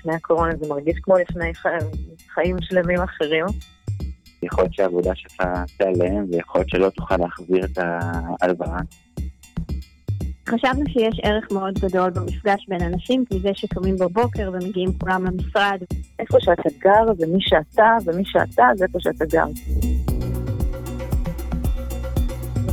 [0.00, 1.66] לפני הקורונה זה מרגיש כמו לפני ח...
[2.34, 3.44] חיים שלמים אחרים.
[4.42, 5.42] יכול להיות שהעבודה שלך
[5.78, 8.80] תיעלם, ויכול להיות שלא תוכל להחזיר את ההלוואה.
[10.48, 15.80] חשבנו שיש ערך מאוד גדול במפגש בין אנשים, מזה שקמים בבוקר ומגיעים כולם למשרד.
[16.18, 19.46] איפה שאתה גר זה מי שאתה, ומי שאתה זה איפה שאתה גר.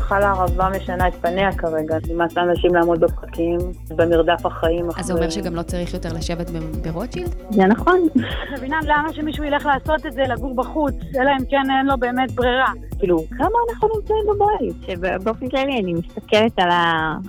[0.08, 3.58] בכלל הערבה משנה את פניה כרגע, נמאס לאנשים לעמוד בפקקים,
[3.96, 4.86] במרדף החיים.
[4.98, 6.50] אז זה אומר שגם לא צריך יותר לשבת
[6.84, 7.36] ברוטשילד?
[7.50, 8.00] זה נכון.
[8.58, 12.32] מבינה למה שמישהו ילך לעשות את זה, לגור בחוץ, אלא אם כן אין לו באמת
[12.32, 12.72] ברירה.
[13.00, 14.76] כאילו, כמה אנחנו נמצאים בבית?
[14.88, 16.60] שבאופן כללי אני מסתכלת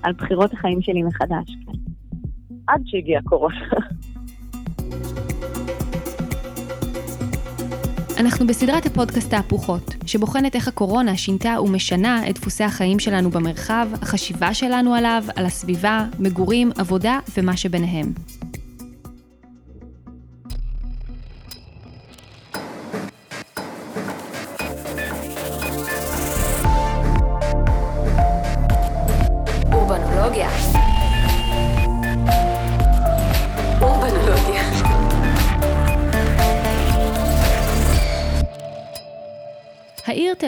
[0.03, 1.57] על, בחירות החיים שלי מחדש.
[1.67, 1.73] כן.
[2.67, 3.57] עד שהגיע קורונה.
[8.19, 14.55] אנחנו בסדרת הפודקאסט תהפוכות, שבוחנת איך הקורונה שינתה ומשנה את דפוסי החיים שלנו במרחב, החשיבה
[14.55, 18.13] שלנו עליו, על הסביבה, מגורים, עבודה ומה שביניהם.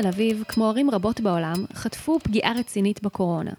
[0.02, 3.50] תל אביב, כמו ערים רבות בעולם, חטפו פגיעה רצינית בקורונה.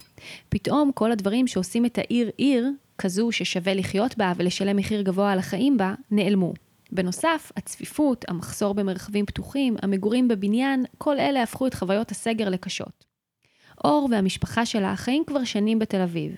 [0.50, 5.40] פתאום כל הדברים שעושים את העיר עיר, כזו ששווה לחיות בה ולשלם מחיר גבוה על
[5.40, 6.54] החיים בה, נעלמו.
[6.92, 13.06] בנוסף, הצפיפות, המחסור במרחבים פתוחים, המגורים בבניין, כל אלה הפכו את חוויות הסגר לקשות.
[13.84, 16.32] אור והמשפחה שלה חיים כבר שנים בתל אביב,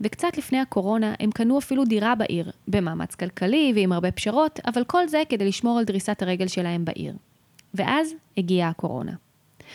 [0.00, 5.08] וקצת לפני הקורונה הם קנו אפילו דירה בעיר, במאמץ כלכלי ועם הרבה פשרות, אבל כל
[5.08, 7.14] זה כדי לשמור על דריסת הרגל שלהם בעיר.
[7.74, 9.12] ואז הגיעה הקורונה.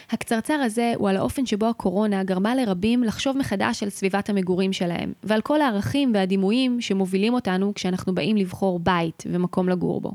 [0.10, 5.14] הקצרצר הזה הוא על האופן שבו הקורונה גרמה לרבים לחשוב מחדש על סביבת המגורים שלהם,
[5.24, 10.12] ועל כל הערכים והדימויים שמובילים אותנו כשאנחנו באים לבחור בית ומקום לגור בו.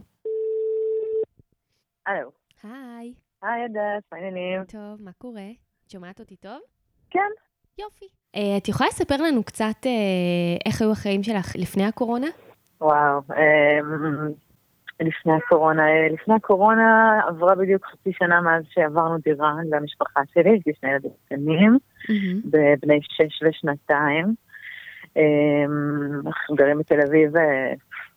[2.06, 2.30] הלו.
[2.62, 3.12] היי.
[3.42, 4.64] היי, הדס, מה העניינים?
[4.64, 5.48] טוב, מה קורה?
[5.86, 6.58] את שומעת אותי טוב?
[7.10, 7.20] כן.
[7.78, 8.04] יופי.
[8.36, 12.26] Uh, את יכולה לספר לנו קצת uh, איך היו החיים שלך לפני הקורונה?
[12.80, 14.47] וואו, um,
[15.00, 15.82] לפני הקורונה.
[16.12, 21.10] לפני הקורונה עברה בדיוק חצי שנה מאז שעברנו דירה למשפחה שלי, יש לי שני ילדים
[21.26, 21.78] קטנים,
[22.44, 24.34] בבני שש ושנתיים.
[25.16, 27.72] אמ, אנחנו גרים בתל אביב אה,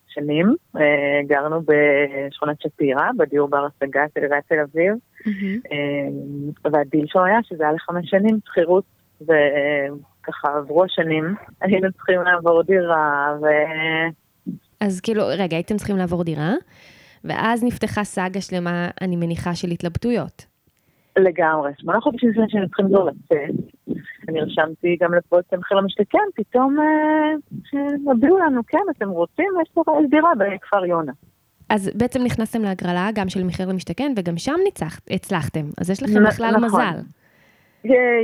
[0.07, 4.93] שנים, אה, גרנו בשכונת שפירא, בדיור בר השגה של עיריית תל אביב,
[5.71, 8.83] אמ, והדיל שלו היה שזה היה לחמש שנים שכירות,
[9.21, 13.45] וככה עברו השנים, היינו צריכים לעבור דירה, ו...
[14.81, 16.53] אז כאילו, רגע, הייתם צריכים לעבור דירה,
[17.23, 20.45] ואז נפתחה סאגה שלמה, אני מניחה, של התלבטויות.
[21.17, 21.71] לגמרי.
[21.77, 23.55] שמונה חודשים לפני שהיינו צריכים כבר לצאת,
[24.29, 27.33] אני רשמתי גם לפרויקט המחיר למשתכן, פתאום אה,
[28.45, 31.11] לנו, כן, אתם רוצים, יש פה דירה בכפר יונה.
[31.69, 35.65] אז בעצם נכנסתם להגרלה גם של מחיר למשתכן, וגם שם ניצחת, הצלחתם.
[35.81, 36.81] אז יש לכם בכלל נכון.
[36.81, 36.99] מזל.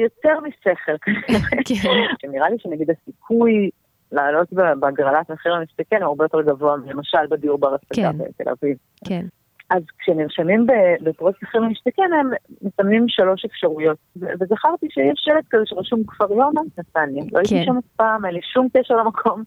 [0.03, 0.91] יותר משכל.
[1.67, 2.29] כן.
[2.31, 3.69] נראה לי שנגיד הסיכוי
[4.11, 4.47] לעלות
[4.79, 8.17] בהגרלת מחיר למשתכן הרבה יותר גבוה, למשל בדיור בר השגה כן.
[8.17, 8.77] בתל אביב.
[9.05, 9.25] כן.
[9.69, 10.67] אז כשנרשמים
[11.01, 12.29] בפרויקט מחיר למשתכן, הם
[12.61, 13.97] מסמנים שלוש אפשרויות.
[14.15, 17.23] וזכרתי שיש שלט כזה שרשום כפר יונה, נתניה.
[17.31, 17.63] לא הייתי כן.
[17.65, 19.43] שם אף פעם, אין לי שום קשר למקום.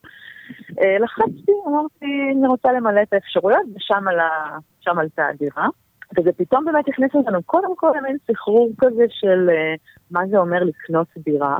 [0.82, 2.06] אה, לחצתי, אמרתי,
[2.38, 5.68] אני רוצה למלא את האפשרויות, ושם עלתה הדירה.
[6.18, 10.64] וזה פתאום באמת הכניס אותנו קודם כל למין סחרור כזה של uh, מה זה אומר
[10.64, 11.58] לקנות דירה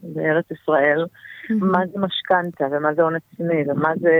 [0.00, 1.06] בארץ ישראל,
[1.50, 4.10] מה זה משכנתה, ומה זה הון עצמי, ומה זה...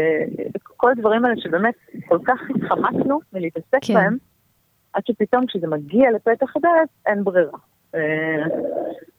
[0.77, 1.75] כל הדברים האלה שבאמת
[2.09, 3.95] כל כך התחמקנו מלהתעסק כן.
[3.95, 4.17] בהם,
[4.93, 7.59] עד שפתאום כשזה מגיע לפתח הדלת, אין ברירה.
[7.95, 8.45] אה,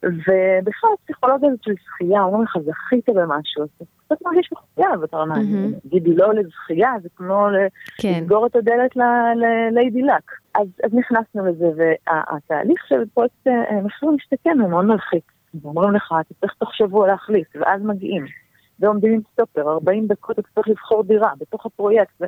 [0.04, 5.36] ובכלל, הפסיכולוגיה הזאת של זכייה, אומרים לך, זכית במשהו, אתה קצת מרגיש מחויב, אתה אומר,
[5.84, 7.48] תגידי לא לזכייה, זה כמו
[8.02, 8.20] כן.
[8.22, 8.92] לסגור את הדלת
[9.72, 10.32] ליידי לק.
[10.56, 15.24] אז נכנסנו לזה, והתהליך של פרויקט אה, מחיר משתכן הוא מאוד מלחיץ.
[15.62, 18.26] ואומרים לך, אתה צריך תוך שבוע להחליט, ואז מגיעים.
[18.80, 22.22] ועומדים עם סטופר, 40 דקות אתה צריך לבחור דירה בתוך הפרויקט.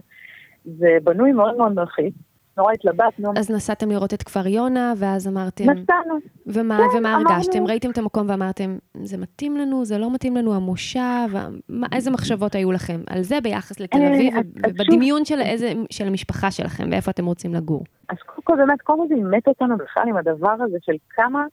[0.65, 2.13] זה בנוי מאוד מאוד מלחיץ.
[2.59, 3.33] נורא התלבטנו.
[3.37, 5.63] אז נסעתם לראות את כפר יונה, ואז אמרתם...
[5.63, 6.15] נסענו.
[6.47, 7.51] ומה, כן, ומה הרגשתם?
[7.53, 7.67] אמרנו...
[7.67, 11.27] ראיתם את המקום ואמרתם, זה מתאים לנו, זה לא מתאים לנו, המושב,
[11.69, 14.33] מה, איזה מחשבות היו לכם על זה ביחס לתל אה, אביב,
[14.67, 17.83] ובדמיון של, איזה, של המשפחה שלכם, ואיפה אתם רוצים לגור?
[18.09, 21.45] אז קודם כל, באמת, כל זה עימת אותנו בכלל עם הדבר הזה של כמה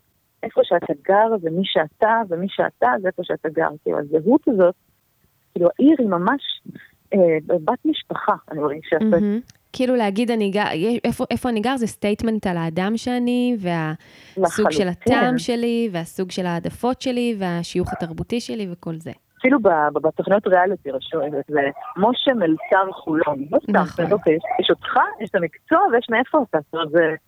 [0.42, 3.68] איפה שאתה גר ומי שאתה, ומי שאתה זה איפה שאתה גר.
[3.82, 4.74] כאילו, הזהות הזאת,
[5.52, 6.42] כאילו, העיר היא ממש
[7.14, 8.96] אה, בת משפחה, אני מרגישה.
[8.96, 9.52] Mm-hmm.
[9.72, 10.64] כאילו להגיד אני גר,
[11.04, 16.46] איפה, איפה אני גר זה statement על האדם שאני, והסוג של הטעם שלי, והסוג של
[16.46, 19.12] העדפות שלי, והשיוך התרבותי שלי וכל זה.
[19.38, 19.58] אפילו
[20.02, 21.60] בתוכניות ריאליטי רשום, זה
[21.96, 23.44] משה מלצר חולון.
[23.50, 24.12] לא נכון.
[24.12, 26.58] אוקיי, יש אותך, יש את המקצוע ויש מאיפה אתה.
[26.64, 27.18] זאת אומרת.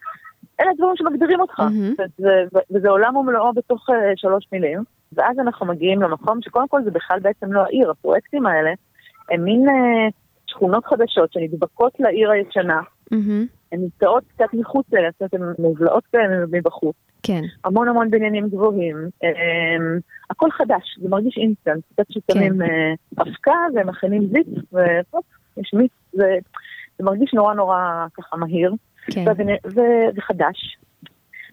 [0.60, 1.60] אלה דברים שמגדירים אותך.
[1.60, 2.02] Mm-hmm.
[2.19, 4.82] וזה, וזה עולם ומלואו בתוך uh, שלוש מילים.
[5.12, 7.90] ואז אנחנו מגיעים למקום שקודם כל זה בכלל בעצם לא העיר.
[7.90, 8.70] הפרויקטים האלה
[9.31, 10.12] הם מין uh,
[10.46, 12.81] שכונות חדשות שנדבקות לעיר הישנה.
[13.14, 13.46] Mm-hmm.
[13.72, 16.96] הן נמצאות קצת מחוץ אליה, זאת אומרת, הן מובלעות כאלה מבחוץ.
[17.22, 17.43] כן.
[17.64, 18.96] המון המון בניינים גבוהים.
[19.25, 20.00] Um,
[20.31, 21.84] הכל חדש, זה מרגיש אינסטנט.
[21.93, 23.22] קצת ששמים כן.
[23.22, 25.25] אבקה ומכינים זיץ, והופ,
[25.56, 25.90] יש מיץ.
[26.12, 26.38] זה,
[26.99, 28.72] זה מרגיש נורא נורא ככה מהיר.
[29.14, 29.25] כן.
[30.16, 30.78] וחדש.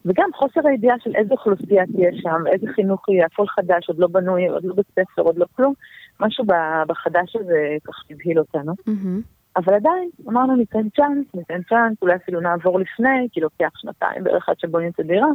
[0.05, 4.07] וגם חוסר הידיעה של איזה אוכלוסייה תהיה שם, איזה חינוך יהיה, הכל חדש, עוד לא
[4.07, 5.73] בנוי, עוד לא בית ספר, עוד לא כלום.
[6.19, 6.45] משהו
[6.87, 8.73] בחדש הזה ככה הבהיל אותנו.
[8.73, 9.21] Mm-hmm.
[9.57, 14.49] אבל עדיין, אמרנו ניתן צ'אנס, ניתן צ'אנס, אולי אפילו נעבור לפני, כי לוקח שנתיים בערך
[14.49, 15.27] עד שבונים את הדירה.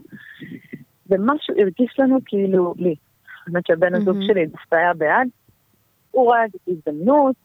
[1.10, 2.94] ומשהו הרגיש לנו כאילו, לי,
[3.46, 4.26] האמת שהבן הזוג mm-hmm.
[4.26, 5.28] שלי דווקא היה בעד,
[6.10, 7.36] הוא ראה איזו הזדמנות,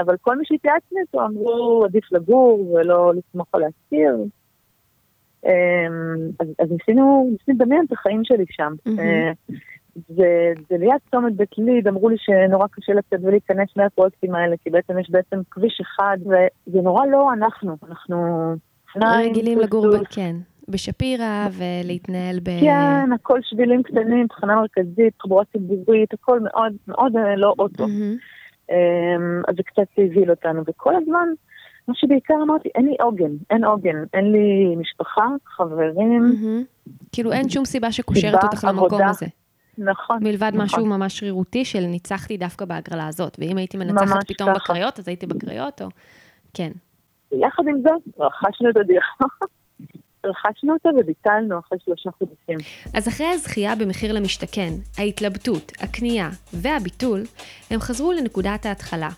[0.00, 4.16] אבל כל מי שהתייעצנו איתו אמרו עדיף לגור ולא לסמוך על להשכיר.
[5.46, 5.52] אה,
[6.40, 8.72] אז, אז ניסינו, ניסינו לדמיין את החיים שלי שם.
[10.08, 14.70] זה, זה ליד צומת בית ליד, אמרו לי שנורא קשה לצאת ולהיכנס מהפרויקטים האלה, כי
[14.70, 18.16] בעצם יש בעצם כביש אחד, וזה נורא לא אנחנו, אנחנו...
[18.96, 19.86] רגילים לגור.
[20.10, 20.36] כן,
[20.68, 22.60] בשפירא ולהתנהל ב...
[22.60, 27.84] כן, הכל שבילים קטנים, תחנה מרכזית, תחבורה ציבורית, הכל מאוד מאוד לא אוטו.
[27.84, 28.18] Mm-hmm.
[29.48, 31.28] אז זה קצת הבהיל אותנו, וכל הזמן,
[31.88, 36.22] מה שבעיקר אמרתי, אין לי עוגן, אין עוגן, אין לי משפחה, חברים.
[36.22, 36.90] Mm-hmm.
[37.12, 39.26] כאילו אין שום סיבה שקושרת אותך למקום הזה.
[39.78, 40.18] נכון.
[40.22, 40.60] מלבד נכון.
[40.64, 44.58] משהו ממש שרירותי של ניצחתי דווקא בהגרלה הזאת, ואם הייתי מנצחת פתאום ככה.
[44.58, 45.88] בקריות, אז הייתי בקריות, או...
[46.54, 46.72] כן.
[47.32, 49.04] יחד עם זאת, רכשנו את הדירה.
[50.26, 52.58] רכשנו אותה וביטלנו אחרי שלושה חודשים.
[52.94, 57.22] אז אחרי הזכייה במחיר למשתכן, ההתלבטות, הקנייה והביטול,
[57.70, 59.10] הם חזרו לנקודת ההתחלה,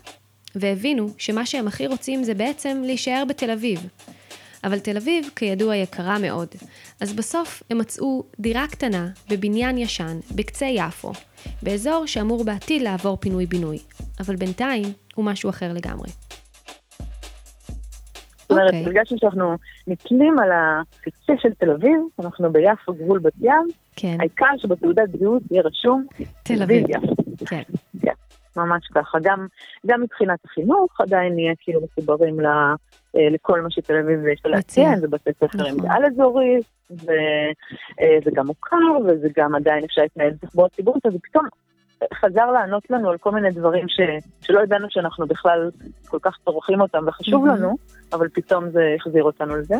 [0.55, 3.89] והבינו שמה שהם הכי רוצים זה בעצם להישאר בתל אביב.
[4.63, 6.47] אבל תל אביב, כידוע, יקרה מאוד.
[7.01, 11.11] אז בסוף הם מצאו דירה קטנה בבניין ישן בקצה יפו,
[11.63, 13.79] באזור שאמור בעתיד לעבור פינוי-בינוי,
[14.19, 14.85] אבל בינתיים
[15.15, 16.09] הוא משהו אחר לגמרי.
[18.49, 18.75] זאת אומרת, okay.
[18.75, 18.85] אוקיי.
[18.85, 19.55] הרגשנו שאנחנו
[19.87, 24.17] נתלים על הקצה של תל אביב, אנחנו ביפו גבול בת ים, כן.
[24.19, 26.05] העיקר שבתעודת בריאות יהיה רשום
[26.43, 26.87] תל אביב.
[27.45, 27.61] כן.
[28.01, 28.13] כן,
[28.57, 29.17] ממש ככה.
[29.21, 29.47] גם,
[29.87, 32.45] גם מבחינת החינוך עדיין נהיה כאילו מחוברים ל...
[33.15, 35.91] אה, לכל מה שתל אביב יש לה להציע, זה בתי ספר עם נכון.
[35.91, 36.57] על אזורי,
[36.91, 37.11] וזה
[38.01, 41.45] אה, גם מוכר, וזה גם עדיין אפשר להתנהל בתחבורה ציבורית, אז פתאום
[42.13, 43.99] חזר לענות לנו על כל מיני דברים ש,
[44.41, 45.69] שלא ידענו שאנחנו בכלל
[46.07, 47.75] כל כך צורכים אותם וחשוב לנו,
[48.13, 49.75] אבל פתאום זה החזיר אותנו לזה.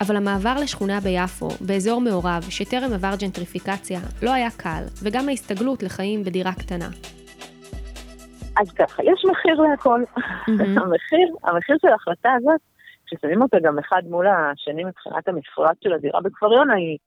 [0.00, 6.24] אבל המעבר לשכונה ביפו, באזור מעורב, שטרם עבר ג'נטריפיקציה, לא היה קל, וגם ההסתגלות לחיים
[6.24, 6.88] בדירה קטנה.
[8.60, 10.02] אז ככה, יש מחיר להכל.
[10.82, 12.60] המחיר, המחיר של ההחלטה הזאת,
[13.06, 16.98] כששמים אותה גם אחד מול השני מבחינת המפרט של הדירה בכפר יונה, היא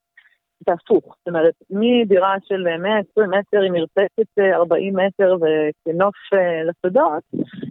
[0.66, 1.16] זה הפוך.
[1.18, 7.24] זאת אומרת, מדירה של 120 מטר עם מרפסת 40 מטר וכנוף אה, לשדות,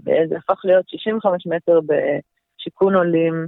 [0.09, 3.47] אה, זה הפך להיות 65 מטר בשיכון עולים,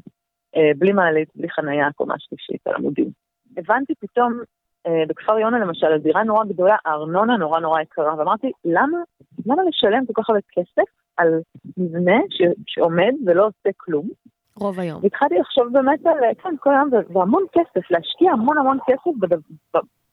[0.56, 3.10] אה, בלי מעלית, בלי חנייה, קומה שלישית על עמודים.
[3.56, 4.40] הבנתי פתאום
[4.86, 8.98] אה, בכפר יונה למשל, על דירה נורא גדולה, הארנונה נורא נורא יקרה, ואמרתי, למה,
[9.46, 11.28] למה לשלם כל כך הרבה כסף על
[11.76, 12.20] מבנה
[12.66, 14.08] שעומד ולא עושה כלום?
[14.56, 15.02] רוב היום.
[15.02, 19.40] והתחלתי לחשוב באמת על, כן, כל היום, והמון כסף, להשקיע המון המון כסף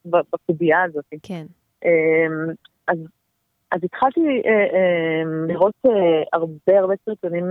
[0.04, 1.04] בקובייה הזאת.
[1.22, 1.46] כן.
[1.84, 2.52] אמ,
[2.88, 2.98] אז,
[3.72, 5.74] אז התחלתי אה, אה, לראות
[6.32, 7.44] הרבה הרבה סרטונים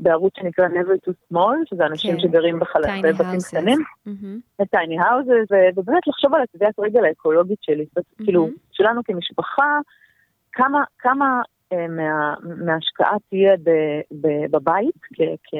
[0.00, 2.20] בערוץ שנקרא Never Too Small, שזה אנשים כן.
[2.20, 3.78] שגרים בבתים קטנים,
[4.70, 8.24] טייני האוזס, ובאמת לחשוב על הטביעת רגל האקולוגית שלי, mm-hmm.
[8.24, 9.78] כאילו, שלנו כמשפחה,
[10.52, 11.42] כמה, כמה אה,
[11.74, 12.34] מה,
[12.64, 13.70] מההשקעה תהיה ב,
[14.20, 15.54] ב, בבית, כ, כ,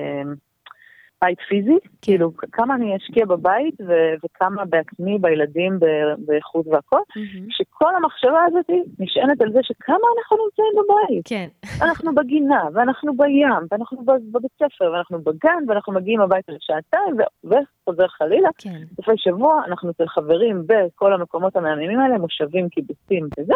[1.23, 1.88] בית פיזי, כן.
[2.03, 5.79] כאילו כמה אני אשקיע בבית ו- וכמה בעצמי, בילדים,
[6.19, 7.47] באיכות והכל, mm-hmm.
[7.50, 11.23] שכל המחשבה הזאת נשענת על זה שכמה אנחנו נמצאים בבית.
[11.29, 11.49] כן.
[11.85, 18.09] אנחנו בגינה, ואנחנו בים, ואנחנו בבית ספר, ואנחנו בגן, ואנחנו מגיעים הביתה לשעתיים, ו- וחוזר
[18.09, 18.49] חלילה.
[18.59, 18.83] כן.
[18.99, 23.55] לפני שבוע אנחנו אצל חברים בכל המקומות המעניינים האלה, מושבים, קיבוצים וזה,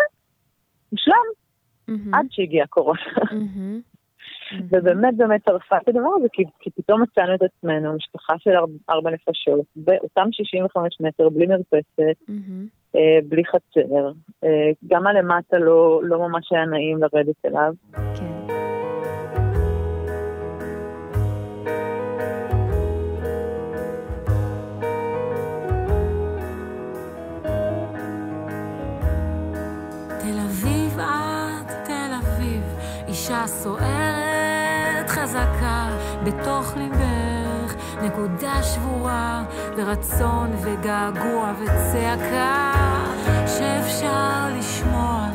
[0.92, 1.26] מושלם,
[1.88, 2.16] mm-hmm.
[2.16, 3.00] עד שהגיעה הקורונה.
[3.16, 3.92] Mm-hmm.
[4.70, 8.72] ובאמת באמת טרפה את הדבר הזה, כי, כי פתאום מצאנו את עצמנו, משפחה של ארבע,
[8.90, 12.96] ארבע נפשות, באותם 65 מטר, בלי מרפסת, mm-hmm.
[12.96, 14.12] אה, בלי חצר,
[14.44, 17.72] אה, גם הלמטה לא, לא ממש היה נעים לרדת אליו.
[17.92, 18.31] כן.
[35.08, 35.88] חזקה
[36.24, 39.44] בתוך ליבך, נקודה שבורה
[39.76, 42.72] ורצון וגעגוע וצעקה
[43.46, 45.26] שאפשר לשמוע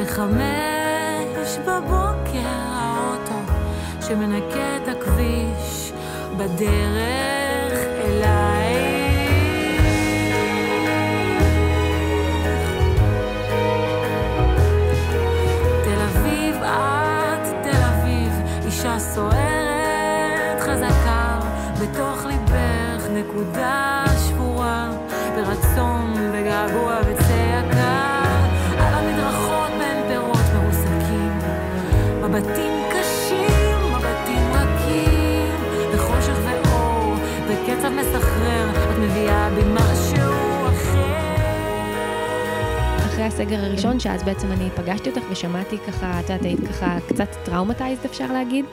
[0.00, 3.52] בחמש בבוקר האוטו
[4.00, 5.92] שמנקה את הכביש
[6.36, 7.37] בדרך
[21.82, 24.90] בתוך ליבך נקודה שבורה
[25.36, 28.22] ברצון וגעגוע וצעקה.
[28.78, 31.38] על המדרכות בין פירות מרוסקים
[32.22, 35.54] מבטים קשים, מבטים רכים.
[35.94, 37.14] וחושך ואור
[37.48, 41.36] וקצב מסחרר את מביאה בי משהו אחר.
[42.96, 47.28] אחרי הסגר הראשון, שאז בעצם אני פגשתי אותך ושמעתי ככה, את יודעת, היית ככה קצת
[47.44, 48.64] טראומטייזד אפשר להגיד.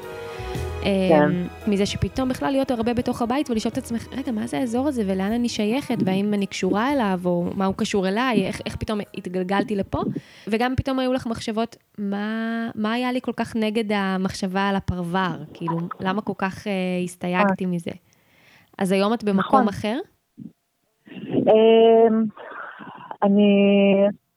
[1.09, 1.23] כן.
[1.23, 4.87] אמ, מזה שפתאום בכלל להיות הרבה בתוך הבית ולשאול את עצמך, רגע, מה זה האזור
[4.87, 8.75] הזה ולאן אני שייכת והאם אני קשורה אליו או מה הוא קשור אליי, איך, איך
[8.75, 10.01] פתאום התגלגלתי לפה.
[10.47, 15.43] וגם פתאום היו לך מחשבות, מה, מה היה לי כל כך נגד המחשבה על הפרבר?
[15.53, 16.69] כאילו, למה כל כך uh,
[17.03, 17.91] הסתייגתי מזה?
[18.77, 19.67] אז היום את במקום נכון.
[19.67, 19.99] אחר?
[21.11, 22.23] אמ,
[23.23, 23.51] אני,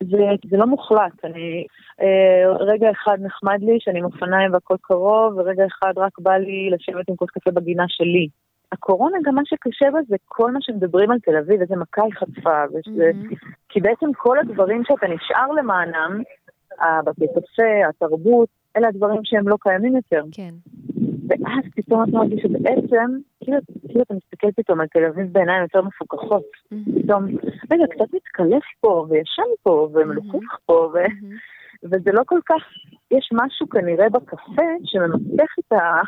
[0.03, 0.19] זה,
[0.51, 1.67] זה לא מוחלט, אני
[2.01, 6.71] אה, רגע אחד נחמד לי שאני עם אופניים והכל קרוב, ורגע אחד רק בא לי
[6.71, 8.29] לשבת עם כוס קפה בגינה שלי.
[8.73, 12.13] הקורונה גם מה שקשה בה זה כל מה שמדברים על תל אביב, איזה מכה היא
[12.15, 13.35] חטפה, וזה, mm-hmm.
[13.69, 16.23] כי בעצם כל הדברים שאתה נשאר למענם,
[16.81, 20.23] הבתי קפה, התרבות, אלה הדברים שהם לא קיימים יותר.
[20.33, 20.55] כן.
[21.29, 23.11] ואז פתאום את מרגיש שבעצם,
[23.45, 23.59] כאילו,
[23.99, 26.45] כאילו אתה מסתכל פתאום על תל אביב בעיניים יותר מפוקחות.
[26.69, 27.25] פתאום,
[27.71, 30.57] רגע, קצת מתקלף פה, וישן פה, ומלוכלך.
[30.67, 30.97] פה, ו...
[31.85, 32.63] וזה לא כל כך,
[33.11, 36.01] יש משהו כנראה בקפה שמנצח את, ה...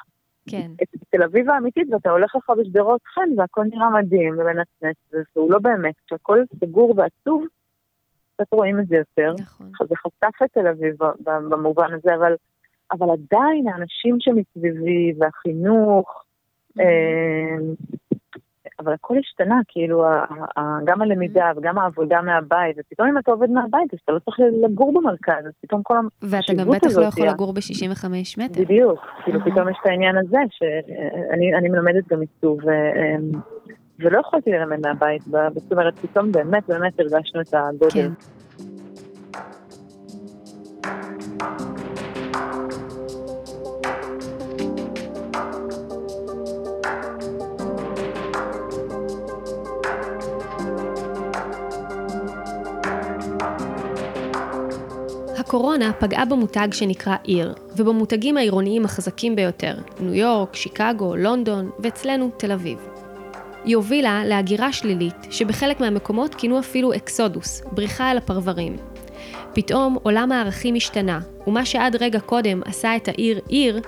[0.51, 0.71] כן.
[0.83, 5.59] את תל אביב האמיתית, ואתה הולך לך בשדרות חן והכל נראה מדהים ומנצנץ, והוא לא
[5.59, 7.45] באמת, כשהכל סגור ועצוב,
[8.35, 9.35] קצת רואים את זה יותר.
[9.43, 9.67] נכון.
[9.89, 10.95] זה חשף את תל אביב
[11.25, 12.35] במובן הזה, אבל,
[12.93, 16.25] אבל עדיין האנשים שמסביבי והחינוך.
[18.79, 20.05] אבל הכל השתנה, כאילו,
[20.85, 21.53] גם הלמידה.
[21.57, 25.53] וגם העבודה מהבית, ופתאום אם אתה עובד מהבית, אז אתה לא צריך לגור במרכז, אז
[25.61, 26.49] פתאום כל החשיבות הזאת...
[26.49, 28.07] ואתה גם בטח לא יכול לגור ב-65
[28.39, 28.63] מטר.
[28.63, 32.61] בדיוק, כאילו פתאום יש את העניין הזה, שאני מלמדת גם עיצוב,
[33.99, 35.23] ולא יכולתי ללמד מהבית,
[35.55, 38.09] זאת אומרת, פתאום באמת באמת הרגשנו את הגודל.
[55.51, 62.53] הקורונה פגעה במותג שנקרא עיר, ובמותגים העירוניים החזקים ביותר, ניו יורק, שיקגו, לונדון, ואצלנו תל
[62.53, 62.79] אביב.
[63.65, 68.77] היא הובילה להגירה שלילית, שבחלק מהמקומות כינו אפילו אקסודוס, בריחה אל הפרברים.
[69.53, 73.81] פתאום עולם הערכים השתנה, ומה שעד רגע קודם עשה את העיר עיר,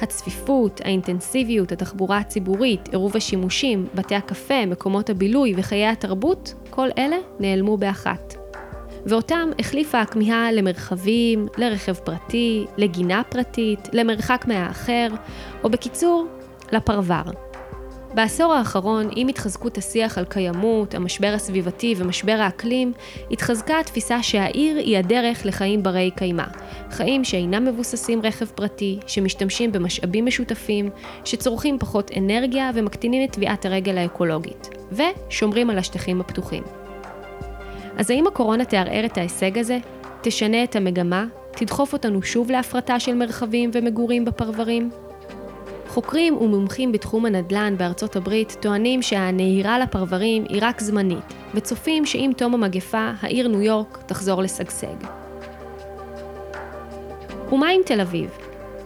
[0.00, 7.76] הצפיפות, האינטנסיביות, התחבורה הציבורית, עירוב השימושים, בתי הקפה, מקומות הבילוי וחיי התרבות, כל אלה נעלמו
[7.76, 8.39] באחת.
[9.06, 15.08] ואותם החליפה הכמיהה למרחבים, לרכב פרטי, לגינה פרטית, למרחק מהאחר,
[15.64, 16.26] או בקיצור,
[16.72, 17.22] לפרבר.
[18.14, 22.92] בעשור האחרון, עם התחזקות השיח על קיימות, המשבר הסביבתי ומשבר האקלים,
[23.30, 26.44] התחזקה התפיסה שהעיר היא הדרך לחיים ברי קיימא.
[26.90, 30.90] חיים שאינם מבוססים רכב פרטי, שמשתמשים במשאבים משותפים,
[31.24, 36.79] שצורכים פחות אנרגיה ומקטינים את טביעת הרגל האקולוגית, ושומרים על השטחים הפתוחים.
[37.96, 39.78] אז האם הקורונה תערער את ההישג הזה?
[40.20, 41.24] תשנה את המגמה?
[41.50, 44.90] תדחוף אותנו שוב להפרטה של מרחבים ומגורים בפרברים?
[45.88, 52.54] חוקרים ומומחים בתחום הנדל"ן בארצות הברית טוענים שהנהירה לפרברים היא רק זמנית, וצופים שעם תום
[52.54, 54.96] המגפה, העיר ניו יורק תחזור לשגשג.
[57.52, 58.30] ומה עם תל אביב?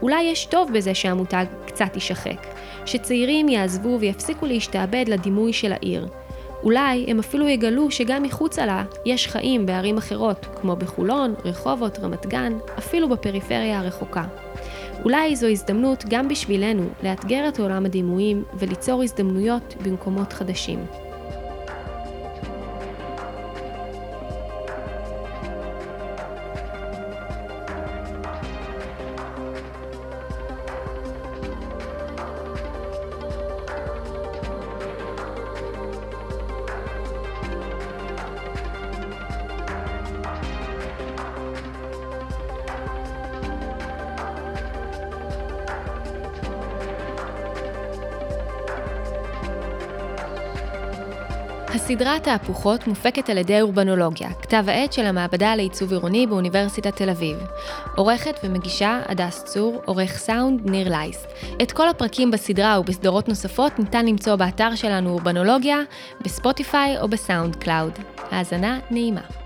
[0.03, 2.47] אולי יש טוב בזה שהמותג קצת יישחק,
[2.87, 6.09] שצעירים יעזבו ויפסיקו להשתעבד לדימוי של העיר,
[6.65, 12.27] אולי הם אפילו יגלו שגם מחוצה לה יש חיים בערים אחרות, כמו בחולון, רחובות, רמת
[12.27, 14.25] גן, אפילו בפריפריה הרחוקה.
[15.05, 20.87] אולי זו הזדמנות גם בשבילנו לאתגר את עולם הדימויים וליצור הזדמנויות במקומות חדשים.
[51.85, 57.37] הסדרה תהפוכות מופקת על ידי אורבנולוגיה, כתב העת של המעבדה לעיצוב עירוני באוניברסיטת תל אביב.
[57.97, 61.27] עורכת ומגישה הדס צור, עורך סאונד ניר לייסט.
[61.63, 65.79] את כל הפרקים בסדרה ובסדרות נוספות ניתן למצוא באתר שלנו אורבנולוגיה,
[66.21, 67.93] בספוטיפיי או בסאונד קלאוד.
[68.31, 69.44] האזנה נעימה.